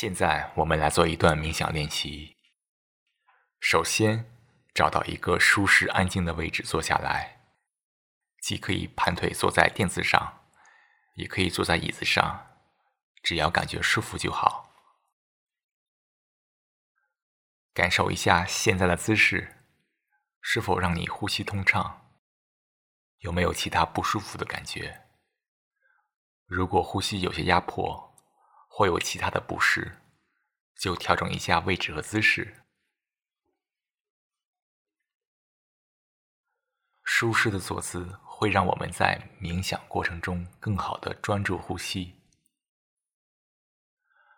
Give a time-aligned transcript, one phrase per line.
[0.00, 2.36] 现在我们来做一段冥想练习。
[3.58, 4.30] 首先，
[4.72, 7.40] 找到一个舒适安静的位置坐下来，
[8.40, 10.44] 既可以盘腿坐在垫子上，
[11.16, 12.46] 也可以坐在椅子上，
[13.24, 14.72] 只要感觉舒服就好。
[17.74, 19.66] 感受一下现在的姿势，
[20.40, 22.08] 是否让你呼吸通畅？
[23.18, 25.08] 有没有其他不舒服的感觉？
[26.46, 28.07] 如果呼吸有些压迫，
[28.78, 30.00] 或有其他的不适，
[30.76, 32.62] 就调整一下位置和姿势。
[37.02, 42.22] 舒适的坐姿会让我们在冥想过程中更好的专注呼吸，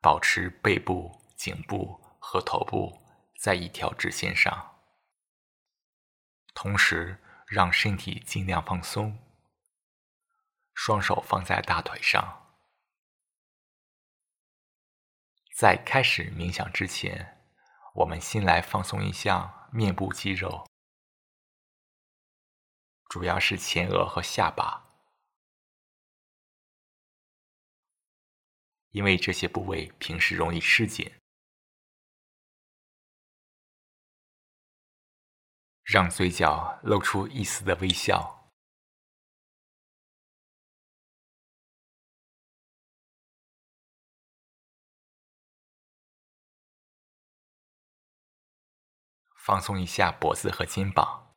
[0.00, 3.02] 保持背部、颈部和头部
[3.38, 4.80] 在一条直线上，
[6.54, 9.14] 同时让身体尽量放松。
[10.72, 12.41] 双手放在大腿上。
[15.54, 17.44] 在开始冥想之前，
[17.94, 20.66] 我们先来放松一下面部肌肉，
[23.10, 24.82] 主要是前额和下巴，
[28.90, 31.12] 因为这些部位平时容易失紧。
[35.82, 38.41] 让嘴角露出一丝的微笑。
[49.44, 51.34] 放松一下脖子和肩膀，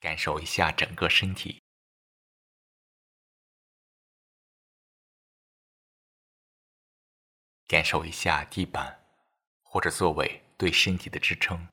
[0.00, 1.62] 感受一下整个身体，
[7.66, 9.04] 感受一下地板
[9.62, 11.68] 或者座位对身体的支撑。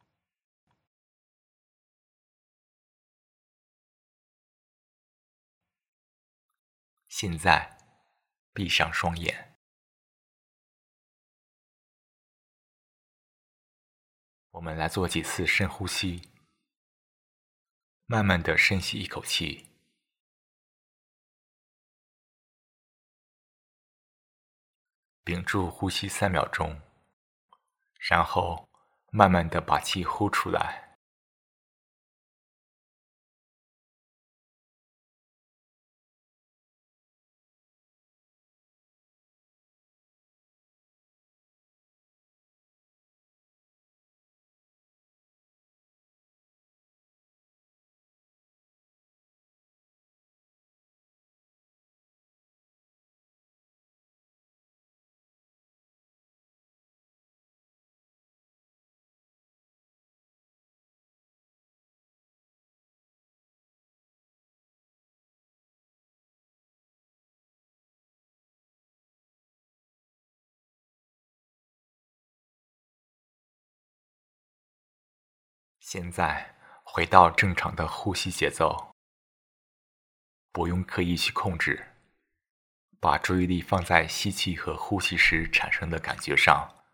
[7.22, 7.78] 现在，
[8.54, 9.58] 闭上双眼。
[14.52, 16.32] 我们来做几次深呼吸。
[18.06, 19.68] 慢慢的深吸一口气，
[25.26, 26.82] 屏住呼吸三秒钟，
[28.00, 28.70] 然后
[29.12, 30.89] 慢慢的把气呼出来。
[75.92, 78.96] 现在回到正常的呼吸节奏，
[80.52, 81.96] 不用刻意去控制，
[83.00, 86.86] 把注意力放在吸气和呼气时产生的感觉上，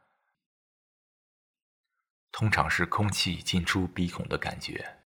[2.31, 5.03] 通常是空气进出鼻孔的感觉。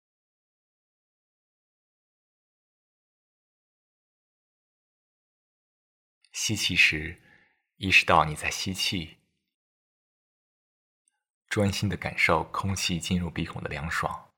[6.32, 7.22] 吸气时，
[7.76, 9.15] 意识到你在吸气。
[11.48, 14.30] 专心的感受空气进入鼻孔的凉爽。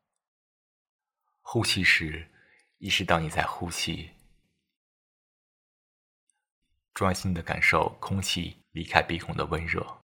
[1.41, 2.31] 呼气时，
[2.79, 4.11] 意识到你在呼气。
[6.95, 10.03] 专心的感受空气离开鼻孔的温热。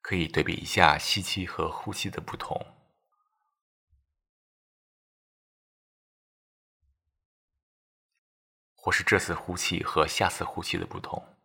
[0.00, 2.64] 可以对比一下吸气和呼气的不同，
[8.74, 11.35] 或是这次呼气和下次呼气的不同。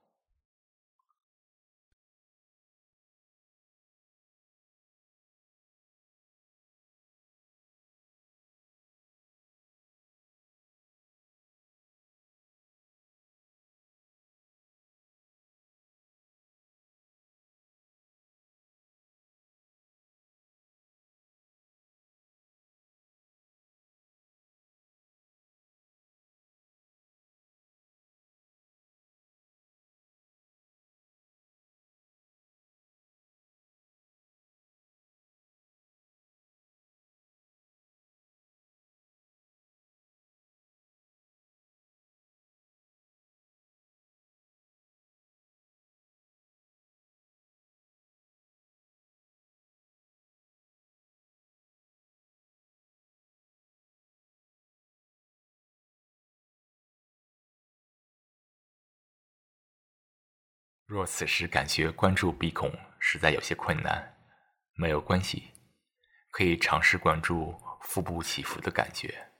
[60.91, 64.13] 若此时感觉关注鼻孔实在有些困难，
[64.73, 65.49] 没有关系，
[66.31, 69.30] 可以尝试关注腹部起伏的感觉。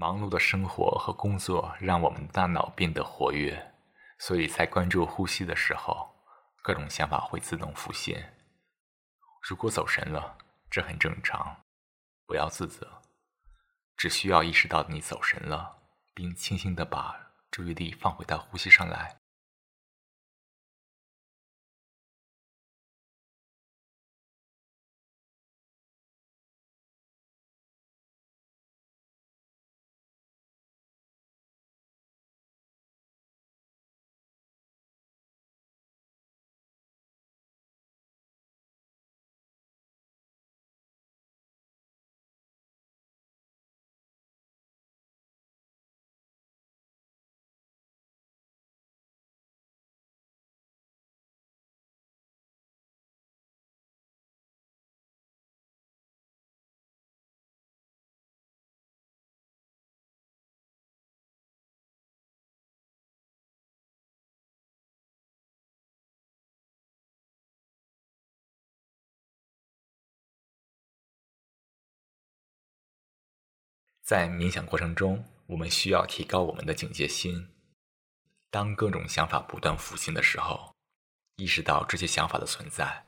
[0.00, 3.74] 忙碌的生活和工作让我们的大脑变得活跃，
[4.20, 6.14] 所以在关注呼吸的时候，
[6.62, 8.32] 各种想法会自动浮现。
[9.42, 10.38] 如果走神了，
[10.70, 11.64] 这很正常，
[12.26, 13.02] 不要自责，
[13.96, 15.78] 只需要意识到你走神了，
[16.14, 19.17] 并轻轻的把注意力放回到呼吸上来。
[74.08, 77.50] 在冥想过程中，我们需要提高我们的警戒心。
[78.50, 80.74] 当各种想法不断浮现的时候，
[81.36, 83.04] 意识到这些想法的存在，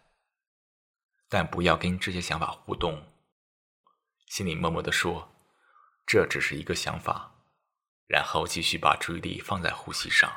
[1.26, 3.02] 但不要跟这些想法互动，
[4.26, 5.32] 心里默默的说
[6.06, 7.32] ：“这只是一个想法。”
[8.06, 10.30] 然后继续把注意力放在呼吸上。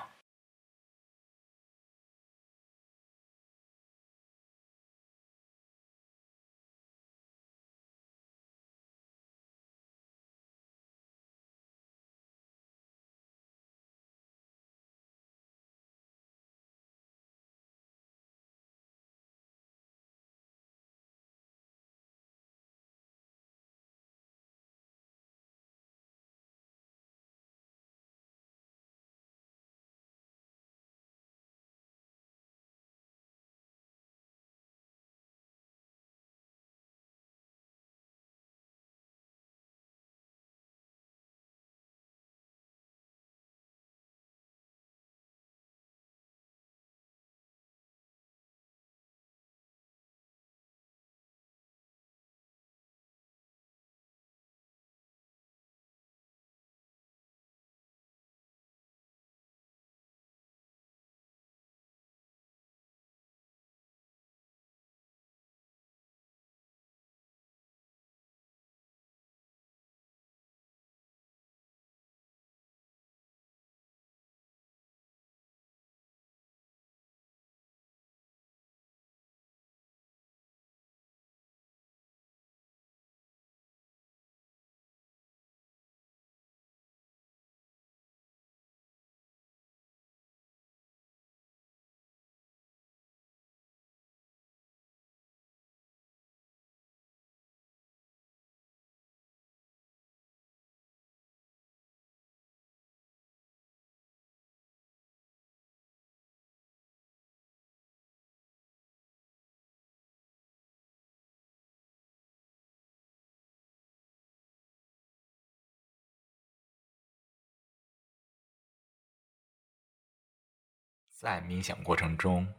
[121.14, 122.54] 在冥想过程中，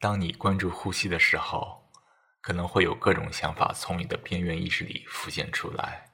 [0.00, 1.92] 当你关注呼吸的时候，
[2.40, 6.10] 可能会有各种想法从你的边缘意识里浮现出来，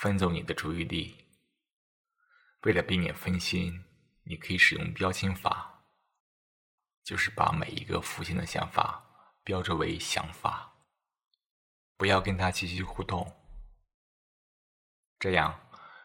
[0.00, 1.16] 分走你的注意力，
[2.62, 3.82] 为了避免分心，
[4.24, 5.84] 你可以使用标签法，
[7.02, 9.02] 就是把每一个浮现的想法
[9.42, 10.74] 标注为想法，
[11.96, 13.32] 不要跟它继续互动。
[15.18, 15.58] 这样，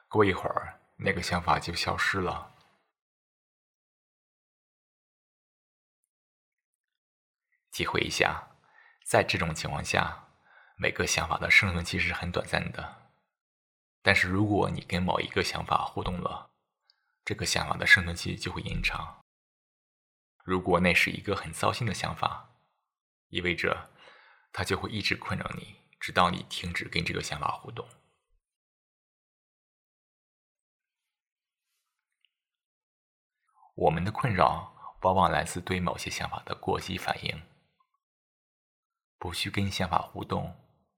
[0.08, 2.55] 过一会儿那个想法就消失了。
[7.76, 8.56] 体会一下，
[9.04, 10.30] 在这种情况下，
[10.78, 13.12] 每个想法的生存期是很短暂的。
[14.02, 16.52] 但是如果你跟某一个想法互动了，
[17.26, 19.22] 这个想法的生存期就会延长。
[20.46, 22.50] 如果那是一个很糟心的想法，
[23.28, 23.90] 意味着
[24.54, 27.86] 它就会一直困扰你，直到你停止跟这个想法互动。
[33.76, 37.55] 我们的困扰往往来自对某些想法的过激反应。
[39.18, 40.56] 不去跟想法互动，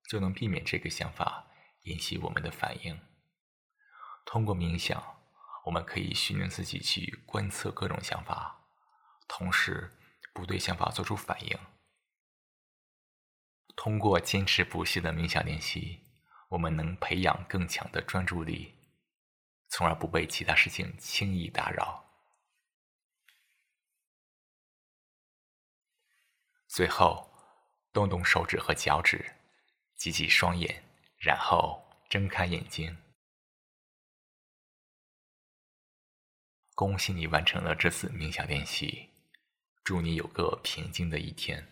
[0.10, 1.48] 就能避免这个想法
[1.84, 3.00] 引起我们的反应。
[4.26, 5.22] 通过冥想，
[5.66, 8.68] 我们可以训练自己去观测各种想法，
[9.28, 9.98] 同时
[10.34, 11.58] 不对想法做出反应。
[13.76, 16.04] 通过坚持不懈的冥想练习，
[16.50, 18.74] 我们能培养更强的专注力，
[19.70, 22.04] 从而不被其他事情轻易打扰。
[26.68, 27.37] 最后。
[27.98, 29.34] 动动手指和脚趾，
[29.96, 30.84] 挤挤双眼，
[31.18, 32.96] 然后睁开眼睛。
[36.76, 39.10] 恭喜你完成了这次冥想练习，
[39.84, 41.68] 祝你有个平静的一天。